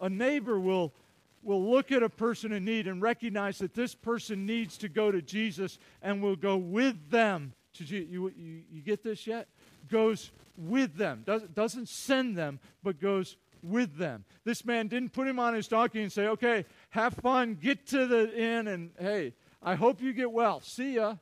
[0.00, 0.94] a neighbor will,
[1.42, 5.12] will look at a person in need and recognize that this person needs to go
[5.12, 8.10] to Jesus and will go with them to Jesus.
[8.10, 9.46] You, you, you get this yet?
[9.88, 11.22] Goes with them.
[11.26, 14.24] Does, doesn't send them, but goes with them.
[14.44, 18.06] This man didn't put him on his donkey and say, okay, have fun, get to
[18.06, 20.60] the inn, and hey, I hope you get well.
[20.60, 21.16] See ya.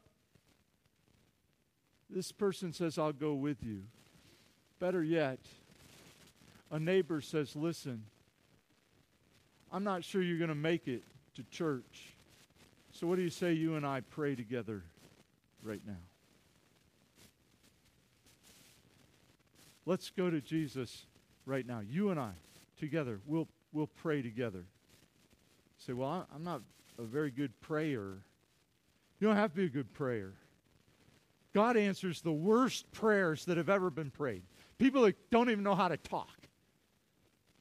[2.09, 3.83] This person says, I'll go with you.
[4.79, 5.41] Better yet,
[6.71, 8.05] a neighbor says, listen,
[9.73, 11.03] I'm not sure you're going to make it
[11.35, 12.15] to church.
[12.93, 14.83] So, what do you say you and I pray together
[15.63, 15.97] right now?
[19.87, 21.07] Let's go to Jesus
[21.47, 21.81] right now.
[21.81, 22.33] You and I
[22.77, 23.21] together.
[23.25, 24.65] We'll, we'll pray together.
[25.79, 26.63] say, well, I'm not
[26.99, 28.19] a very good prayer.
[29.21, 30.33] You don't have to be a good prayer.
[31.55, 34.43] God answers the worst prayers that have ever been prayed.
[34.77, 36.46] People that don't even know how to talk.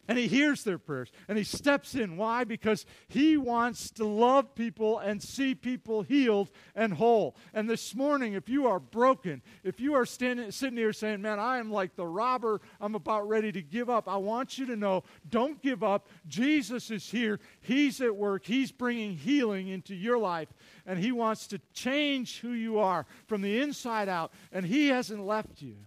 [0.07, 2.15] And he hears their prayers and he steps in.
[2.15, 2.43] Why?
[2.43, 7.35] Because he wants to love people and see people healed and whole.
[7.53, 11.39] And this morning, if you are broken, if you are standing, sitting here saying, Man,
[11.39, 14.75] I am like the robber, I'm about ready to give up, I want you to
[14.75, 16.07] know don't give up.
[16.27, 20.49] Jesus is here, He's at work, He's bringing healing into your life,
[20.85, 25.25] and He wants to change who you are from the inside out, and He hasn't
[25.25, 25.77] left you.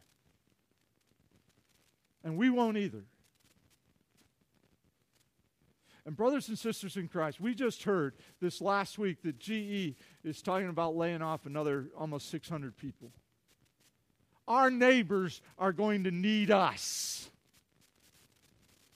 [2.25, 3.05] And we won't either.
[6.09, 9.95] And, brothers and sisters in Christ, we just heard this last week that GE
[10.25, 13.13] is talking about laying off another almost 600 people.
[14.49, 17.29] Our neighbors are going to need us.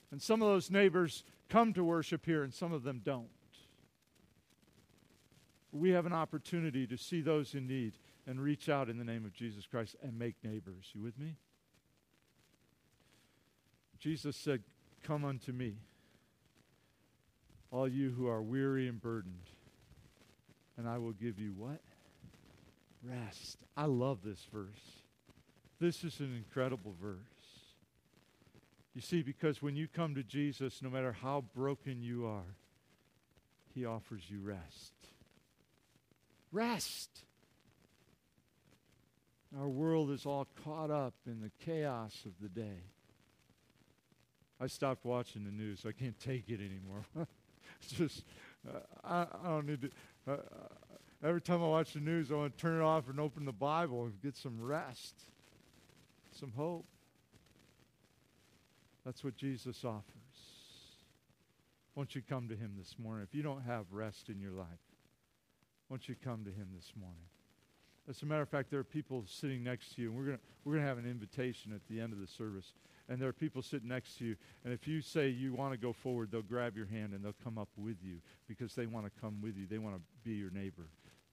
[0.09, 3.27] And some of those neighbors come to worship here, and some of them don't.
[5.71, 7.93] We have an opportunity to see those in need
[8.25, 10.89] and reach out in the name of Jesus Christ and make neighbors.
[10.93, 11.35] You with me?
[13.99, 14.63] Jesus said,
[15.03, 15.75] Come unto me
[17.73, 19.49] all you who are weary and burdened,
[20.77, 21.81] and I will give you what?
[23.03, 23.57] Rest.
[23.75, 25.01] I love this verse.
[25.79, 27.17] This is an incredible verse.
[28.93, 32.55] You see, because when you come to Jesus, no matter how broken you are,
[33.73, 34.93] he offers you rest.
[36.51, 37.09] Rest.
[39.59, 42.83] Our world is all caught up in the chaos of the day.
[44.61, 45.85] I stopped watching the news.
[45.87, 47.05] I can't take it anymore.
[47.87, 48.23] just,
[48.67, 49.89] uh, I, I, don't need to.
[50.27, 53.19] Uh, uh, every time I watch the news, I want to turn it off and
[53.19, 55.15] open the Bible and get some rest,
[56.31, 56.85] some hope.
[59.05, 60.03] That's what Jesus offers.
[61.95, 63.25] Won't you come to Him this morning?
[63.29, 64.67] If you don't have rest in your life,
[65.89, 67.25] won't you come to Him this morning?
[68.09, 70.39] As a matter of fact, there are people sitting next to you, and we're going
[70.65, 72.73] we're gonna have an invitation at the end of the service.
[73.09, 75.77] And there are people sitting next to you, and if you say you want to
[75.77, 79.05] go forward, they'll grab your hand and they'll come up with you because they want
[79.05, 79.67] to come with you.
[79.67, 80.87] They want to be your neighbor,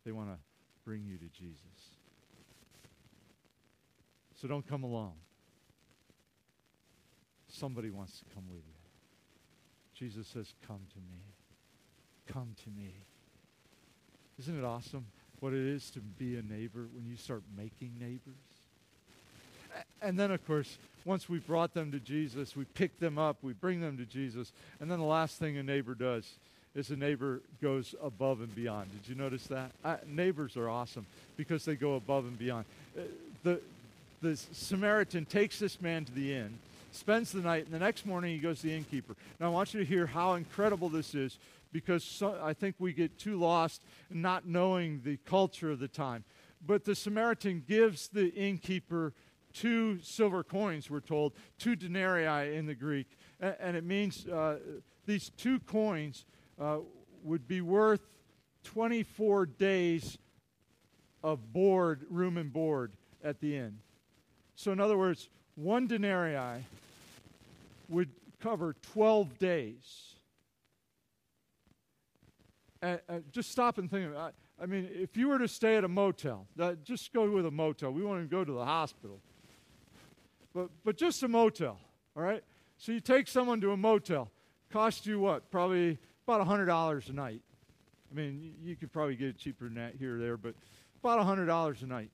[0.05, 0.39] they want to
[0.85, 1.95] bring you to Jesus.
[4.41, 5.13] So don't come alone.
[7.49, 8.75] Somebody wants to come with you.
[9.95, 11.35] Jesus says, Come to me.
[12.27, 12.95] Come to me.
[14.39, 15.07] Isn't it awesome?
[15.41, 18.50] what it is to be a neighbor when you start making neighbors.
[20.03, 23.53] And then, of course, once we brought them to Jesus, we pick them up, we
[23.53, 24.53] bring them to Jesus.
[24.81, 26.31] And then the last thing a neighbor does
[26.75, 28.91] is a neighbor goes above and beyond.
[28.93, 29.73] Did you notice that?
[30.07, 31.07] Neighbors are awesome
[31.37, 32.65] because they go above and beyond.
[32.97, 33.03] Uh,
[33.43, 33.61] the,
[34.23, 36.59] the Samaritan takes this man to the inn,
[36.93, 39.17] spends the night, and the next morning he goes to the innkeeper.
[39.41, 41.39] Now, I want you to hear how incredible this is
[41.73, 43.81] because so, I think we get too lost
[44.11, 46.25] not knowing the culture of the time.
[46.65, 49.13] But the Samaritan gives the innkeeper
[49.53, 53.07] two silver coins, we're told, two denarii in the Greek.
[53.41, 54.59] And, it means uh,
[55.07, 56.25] these two coins
[56.61, 56.79] uh,
[57.23, 58.03] would be worth
[58.65, 60.19] 24 days
[61.23, 62.93] of board, room and board
[63.25, 63.79] at the inn.
[64.57, 66.65] So, in other words, one denarii
[67.89, 68.11] would
[68.41, 70.11] cover 12 days
[72.83, 74.11] and, just stop and think.
[74.11, 77.31] about I, I mean, if you were to stay at a motel, that, just go
[77.31, 77.93] with a motel.
[77.93, 79.21] We won't even go to the hospital.
[80.55, 81.79] But, but just a motel,
[82.17, 82.43] all right?
[82.79, 84.31] So you take someone to a motel.
[84.71, 85.51] Cost you what?
[85.51, 87.43] Probably about $100 a night.
[88.11, 90.55] I mean, you, could probably get it cheaper than that here or there, but
[91.03, 92.11] about $100 a night.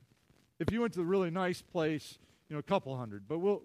[0.59, 2.19] If you went to a really nice place,
[2.49, 3.63] you know, a couple hundred, but we'll,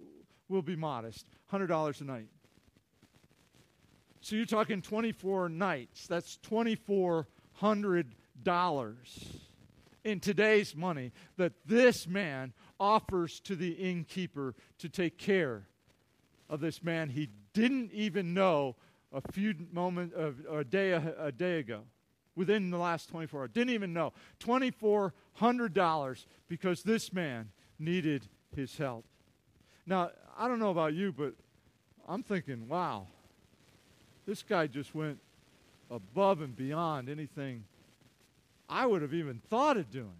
[0.47, 1.25] we'll be modest.
[1.51, 2.27] $100 a night.
[4.21, 6.05] So you're talking 24 nights.
[6.07, 8.95] That's $2,400
[10.03, 15.67] in today's money that this man offers to the innkeeper to take care
[16.49, 18.75] of this man he didn't even know
[19.13, 20.15] a few moments,
[20.49, 21.81] a day, a day ago
[22.35, 23.49] within the last 24 hours.
[23.53, 24.13] Didn't even know.
[24.39, 29.05] $2,400 because this man needed his help.
[29.85, 31.33] Now, I don't know about you, but
[32.07, 33.07] I'm thinking, wow,
[34.25, 35.19] this guy just went
[35.89, 37.65] above and beyond anything
[38.67, 40.15] I would have even thought of doing.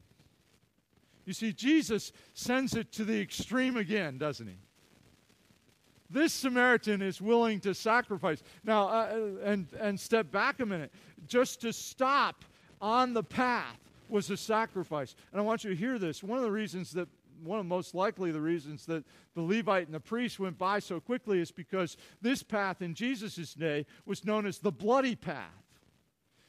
[1.32, 4.58] You see, Jesus sends it to the extreme again, doesn't he?
[6.10, 8.44] This Samaritan is willing to sacrifice.
[8.66, 10.92] Now, uh, and, and step back a minute.
[11.28, 12.44] Just to stop
[12.82, 15.16] on the path was a sacrifice.
[15.32, 16.22] And I want you to hear this.
[16.22, 17.08] One of the reasons that
[17.42, 21.00] one of most likely the reasons that the Levite and the priest went by so
[21.00, 25.64] quickly is because this path in Jesus' day was known as the bloody path.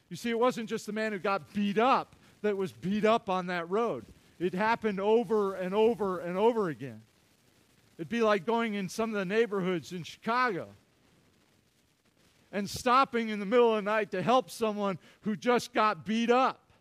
[0.09, 3.31] You see, it wasn't just the man who got beat up that was beat up
[3.31, 4.07] on that road,
[4.43, 7.03] it happened over and over and over again.
[7.97, 10.69] It'd be like going in some of the neighborhoods in Chicago
[12.51, 16.29] and stopping in the middle of the night to help someone who just got beat
[16.29, 16.73] up.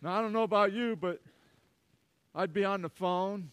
[0.00, 1.20] Now, I don't know about you, but
[2.32, 3.50] I'd be on the phone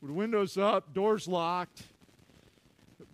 [0.00, 1.82] with windows up, doors locked.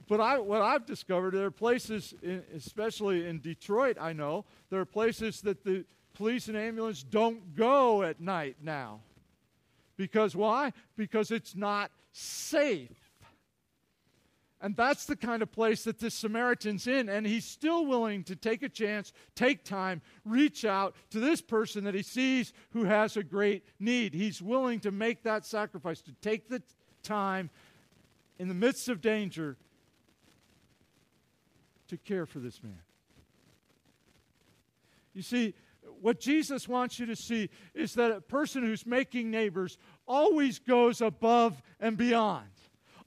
[0.07, 4.78] But I, what I've discovered, there are places, in, especially in Detroit, I know, there
[4.78, 5.85] are places that the
[6.15, 9.01] police and ambulance don't go at night now.
[9.97, 10.73] Because why?
[10.97, 12.91] Because it's not safe.
[14.61, 17.11] And that's the kind of place that this Samaritan's in.
[17.11, 21.85] And he's still willing to take a chance, take time, reach out to this person
[21.85, 24.15] that he sees who has a great need.
[24.15, 26.62] He's willing to make that sacrifice, to take the
[27.03, 27.51] time
[28.39, 29.59] in the midst of danger
[31.89, 32.81] to care for this man.
[35.12, 35.55] You see,
[36.01, 41.01] what Jesus wants you to see is that a person who's making neighbors always goes
[41.01, 42.47] above and beyond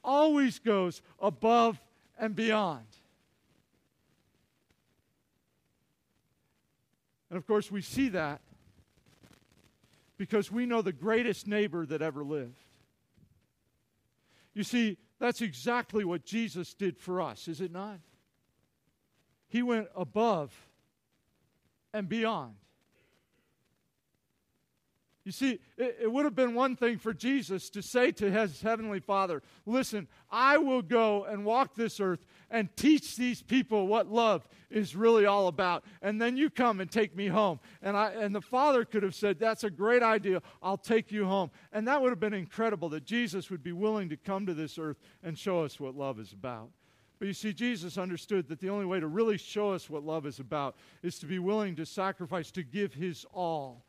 [0.08, 1.80] always goes above
[2.18, 2.86] and beyond.
[7.30, 8.40] And of course, we see that
[10.18, 12.58] because we know the greatest neighbor that ever lived.
[14.54, 18.00] You see, that's exactly what Jesus did for us, is it not?
[19.50, 20.56] He went above
[21.94, 22.56] and beyond.
[25.28, 28.62] You see, it, it, would have been one thing for Jesus to say to his
[28.62, 34.10] heavenly Father, Listen, I will go and walk this earth and teach these people what
[34.10, 35.84] love is really all about.
[36.02, 37.60] And then you come and take me home.
[37.82, 40.42] And, I, and the Father could have said, That's a great idea.
[40.64, 41.52] I'll take you home.
[41.74, 44.78] And that would have been incredible that Jesus would be willing to come to this
[44.80, 46.70] earth and show us what love is about.
[47.20, 50.26] But you see, Jesus understood that the only way to really show us what love
[50.26, 53.87] is about is to be willing to sacrifice, to give his all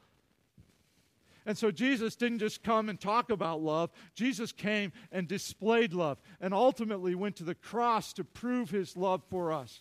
[1.49, 6.20] and so Jesus didn't just come and talk about love, Jesus came and displayed love
[6.42, 9.80] and ultimately went to the cross to prove his love for us.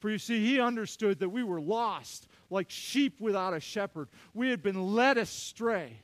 [0.00, 4.08] For you see, he understood that we were lost like sheep without a shepherd.
[4.34, 6.00] We had been led astray.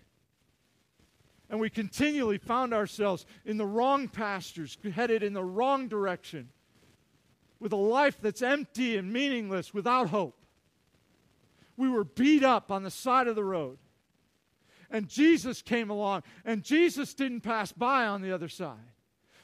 [1.51, 6.51] And we continually found ourselves in the wrong pastures, headed in the wrong direction,
[7.59, 10.39] with a life that's empty and meaningless, without hope.
[11.77, 13.79] We were beat up on the side of the road
[14.91, 18.77] and Jesus came along, and Jesus didn't pass by on the other side.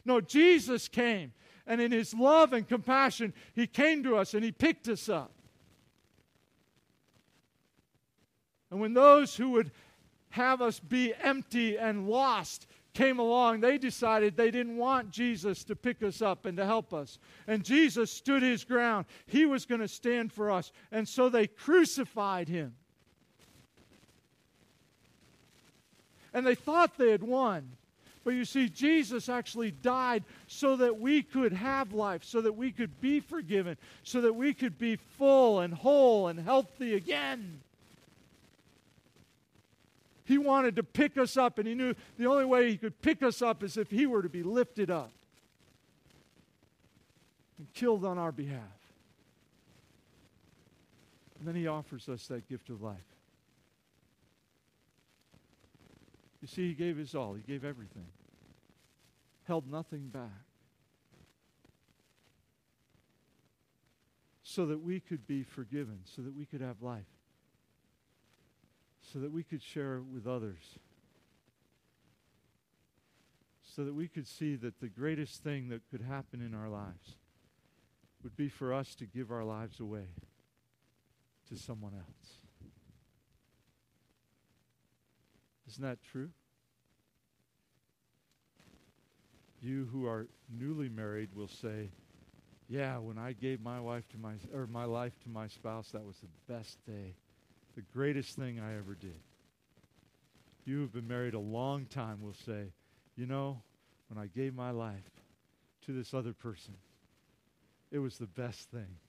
[0.04, 1.32] No, Jesus came,
[1.66, 5.32] and in his love and compassion, he came to us and he picked us up.
[8.70, 9.70] And when those who would
[10.30, 15.76] have us be empty and lost came along, they decided they didn't want Jesus to
[15.76, 17.18] pick us up and to help us.
[17.46, 19.06] And Jesus stood his ground.
[19.26, 20.72] He was going to stand for us.
[20.90, 22.74] And so they crucified him.
[26.32, 27.72] And they thought they had won.
[28.24, 32.70] But you see, Jesus actually died so that we could have life, so that we
[32.70, 37.60] could be forgiven, so that we could be full and whole and healthy again.
[40.24, 43.24] He wanted to pick us up, and he knew the only way he could pick
[43.24, 45.10] us up is if he were to be lifted up
[47.58, 48.60] and killed on our behalf.
[51.38, 53.11] And then he offers us that gift of life.
[56.42, 58.08] You see, he gave his all, he gave everything,
[59.44, 60.28] held nothing back.
[64.42, 67.06] So that we could be forgiven, so that we could have life,
[69.12, 70.78] so that we could share with others,
[73.62, 77.16] so that we could see that the greatest thing that could happen in our lives
[78.22, 80.08] would be for us to give our lives away
[81.48, 82.41] to someone else.
[85.72, 86.28] Isn't that true?
[89.58, 91.94] You who are newly married will say,
[92.68, 96.04] "Yeah, when I gave my wife to my or my life to my spouse, that
[96.04, 97.16] was the best day,
[97.74, 99.22] the greatest thing I ever did."
[100.66, 102.74] You who've been married a long time will say,
[103.16, 103.64] "You know,
[104.08, 105.24] when I gave my life
[105.86, 106.82] to this other person,
[107.90, 109.00] it was the best thing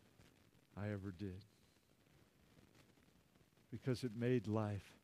[0.78, 1.43] I ever did."
[3.70, 5.03] Because it made life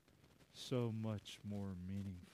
[0.59, 2.25] so much more meaningful.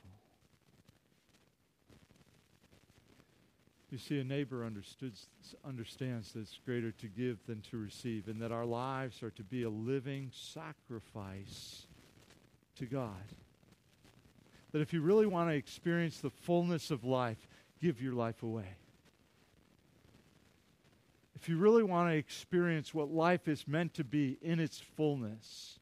[3.91, 8.51] You see, a neighbor understands that it's greater to give than to receive, and that
[8.51, 11.85] our lives are to be a living sacrifice
[12.77, 13.13] to God.
[14.73, 17.47] That if you really want to experience the fullness of life,
[17.81, 18.75] give your life away.
[21.35, 25.79] If you really want to experience what life is meant to be in its fullness,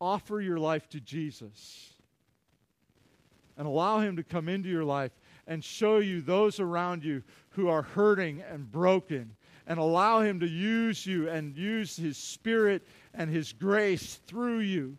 [0.00, 1.90] offer your life to Jesus
[3.56, 5.12] and allow Him to come into your life
[5.46, 9.36] and show you those around you who are hurting and broken
[9.66, 14.96] and allow Him to use you and use His Spirit and His grace through you.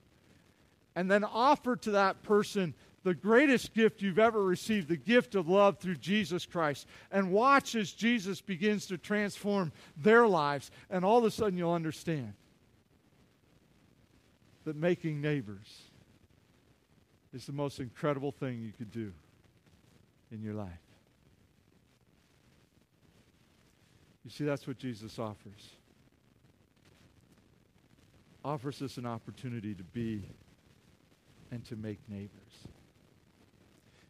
[0.96, 2.74] And then offer to that person
[3.04, 6.88] the greatest gift you've ever received, the gift of love through Jesus Christ.
[7.12, 11.72] And watch as Jesus begins to transform their lives, and all of a sudden you'll
[11.72, 12.34] understand
[14.68, 15.84] that making neighbors
[17.34, 19.14] is the most incredible thing you could do
[20.30, 20.68] in your life.
[24.26, 25.70] You see, that's what Jesus offers.
[28.44, 30.22] Offers us an opportunity to be
[31.50, 32.30] and to make neighbors.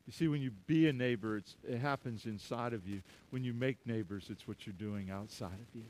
[0.07, 3.03] You see, when you be a neighbor, it happens inside of you.
[3.29, 5.83] When you make neighbors, it's what you're doing outside of you.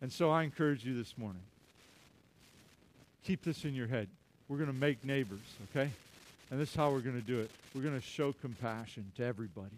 [0.00, 1.42] And so I encourage you this morning
[3.24, 4.08] keep this in your head.
[4.48, 5.40] We're going to make neighbors,
[5.70, 5.90] okay?
[6.50, 7.50] And this is how we're going to do it.
[7.74, 9.76] We're going to show compassion to everybody,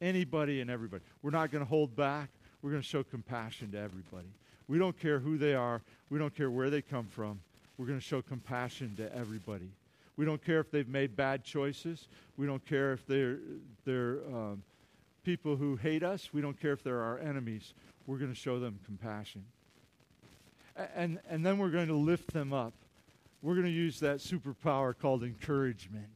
[0.00, 1.02] anybody and everybody.
[1.20, 2.28] We're not going to hold back.
[2.62, 4.28] We're going to show compassion to everybody.
[4.68, 7.40] We don't care who they are, we don't care where they come from.
[7.76, 9.68] We're going to show compassion to everybody.
[10.16, 12.06] We don't care if they've made bad choices.
[12.36, 13.38] We don't care if they're,
[13.84, 14.62] they're um,
[15.24, 16.28] people who hate us.
[16.32, 17.72] We don't care if they're our enemies.
[18.06, 19.42] We're going to show them compassion.
[20.76, 22.72] And, and then we're going to lift them up.
[23.42, 26.06] We're going to use that superpower called encouragement.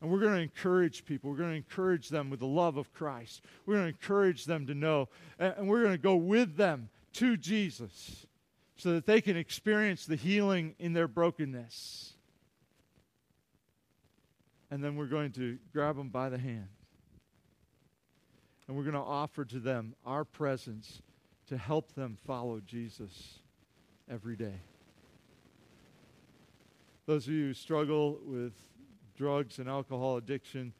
[0.00, 1.30] And we're going to encourage people.
[1.30, 3.42] We're going to encourage them with the love of Christ.
[3.64, 5.08] We're going to encourage them to know.
[5.38, 8.26] And we're going to go with them to Jesus
[8.76, 12.14] so that they can experience the healing in their brokenness.
[14.70, 16.68] And then we're going to grab them by the hand.
[18.66, 21.00] And we're going to offer to them our presence
[21.52, 23.40] to help them follow Jesus
[24.10, 24.62] every day.
[27.04, 28.54] Those of you who struggle with
[29.18, 30.72] drugs and alcohol addiction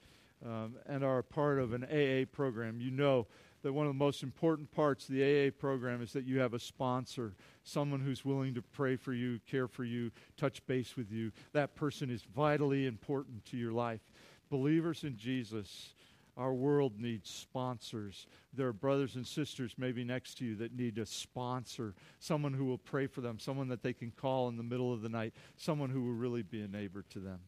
[0.42, 3.26] um, and are a part of an AA program, you know
[3.60, 6.54] that one of the most important parts of the AA program is that you have
[6.54, 11.12] a sponsor, someone who's willing to pray for you, care for you, touch base with
[11.12, 11.32] you.
[11.52, 14.00] That person is vitally important to your life.
[14.48, 15.92] Believers in Jesus
[16.36, 18.26] our world needs sponsors.
[18.54, 22.64] There are brothers and sisters maybe next to you that need a sponsor, someone who
[22.64, 25.34] will pray for them, someone that they can call in the middle of the night,
[25.56, 27.40] someone who will really be a neighbor to them.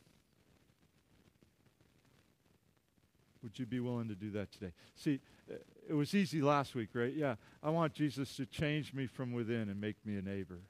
[3.42, 4.72] Would you be willing to do that today?
[4.96, 5.20] See,
[5.50, 5.56] uh,
[5.86, 7.12] it was easy last week, right?
[7.14, 10.60] Yeah, I want Jesus to change me from within and make me a neighbor.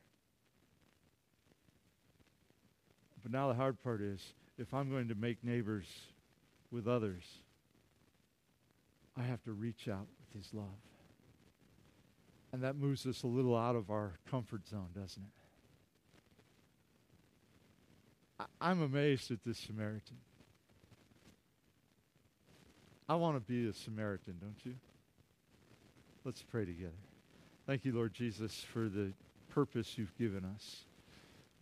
[3.22, 5.86] But now the hard part is if I'm going to make neighbors
[6.70, 7.22] with others,
[9.16, 10.66] I have to reach out with his love.
[12.52, 15.28] And that moves us a little out of our comfort zone, doesn't it?
[18.60, 20.16] I, am amazed at this Samaritan.
[23.08, 24.74] I want to be a Samaritan, don't you?
[26.24, 26.92] Let's pray together.
[27.66, 29.12] Thank you, Lord Jesus, for the
[29.50, 30.84] purpose you've given us,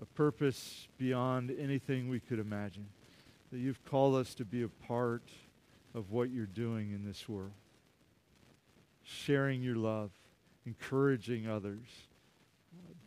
[0.01, 2.87] a purpose beyond anything we could imagine,
[3.51, 5.25] that you've called us to be a part
[5.95, 7.53] of what you're doing in this world.
[9.03, 10.11] Sharing your love,
[10.65, 11.87] encouraging others,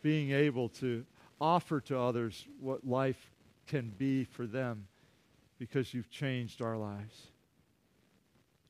[0.01, 1.05] being able to
[1.39, 3.31] offer to others what life
[3.67, 4.87] can be for them
[5.57, 7.27] because you've changed our lives.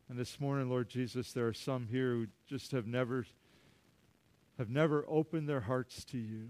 [0.07, 3.26] And this morning, Lord Jesus, there are some here who just have never
[4.57, 6.47] have never opened their hearts to you.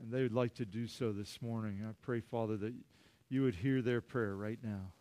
[0.00, 1.84] And they would like to do so this morning.
[1.86, 2.72] I pray, Father, that
[3.30, 4.92] you would hear their prayer right now.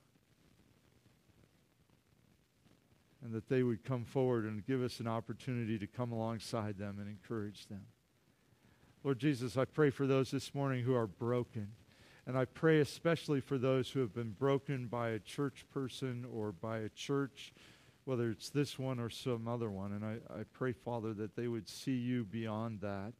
[3.21, 6.97] And that they would come forward and give us an opportunity to come alongside them
[6.99, 7.81] and encourage them.
[9.03, 11.69] Lord Jesus, I pray for those this morning who are broken.
[12.25, 16.51] And I pray especially for those who have been broken by a church person or
[16.51, 17.53] by a church,
[18.05, 19.93] whether it's this one or some other one.
[19.93, 23.13] And I, I pray, Father, that they would see you beyond that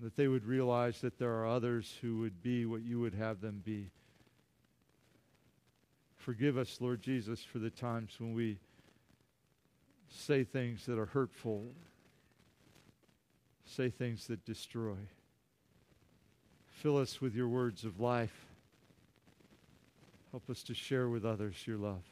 [0.00, 3.40] that they would realize that there are others who would be what you would have
[3.40, 3.90] them be.
[6.16, 8.58] Forgive us, Lord Jesus, for the times when we
[10.08, 11.72] say things that are hurtful,
[13.64, 14.96] say things that destroy.
[16.66, 18.46] Fill us with your words of life.
[20.30, 22.04] Help us to share with others your love.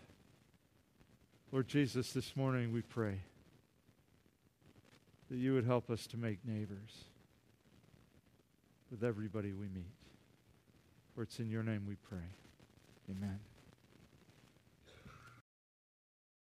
[1.53, 3.21] Lord Jesus, this morning we pray
[5.31, 7.05] that you would help us to make neighbors
[8.91, 9.93] with everybody we meet.
[11.15, 12.29] For it's in your name we pray.
[13.11, 13.39] Amen.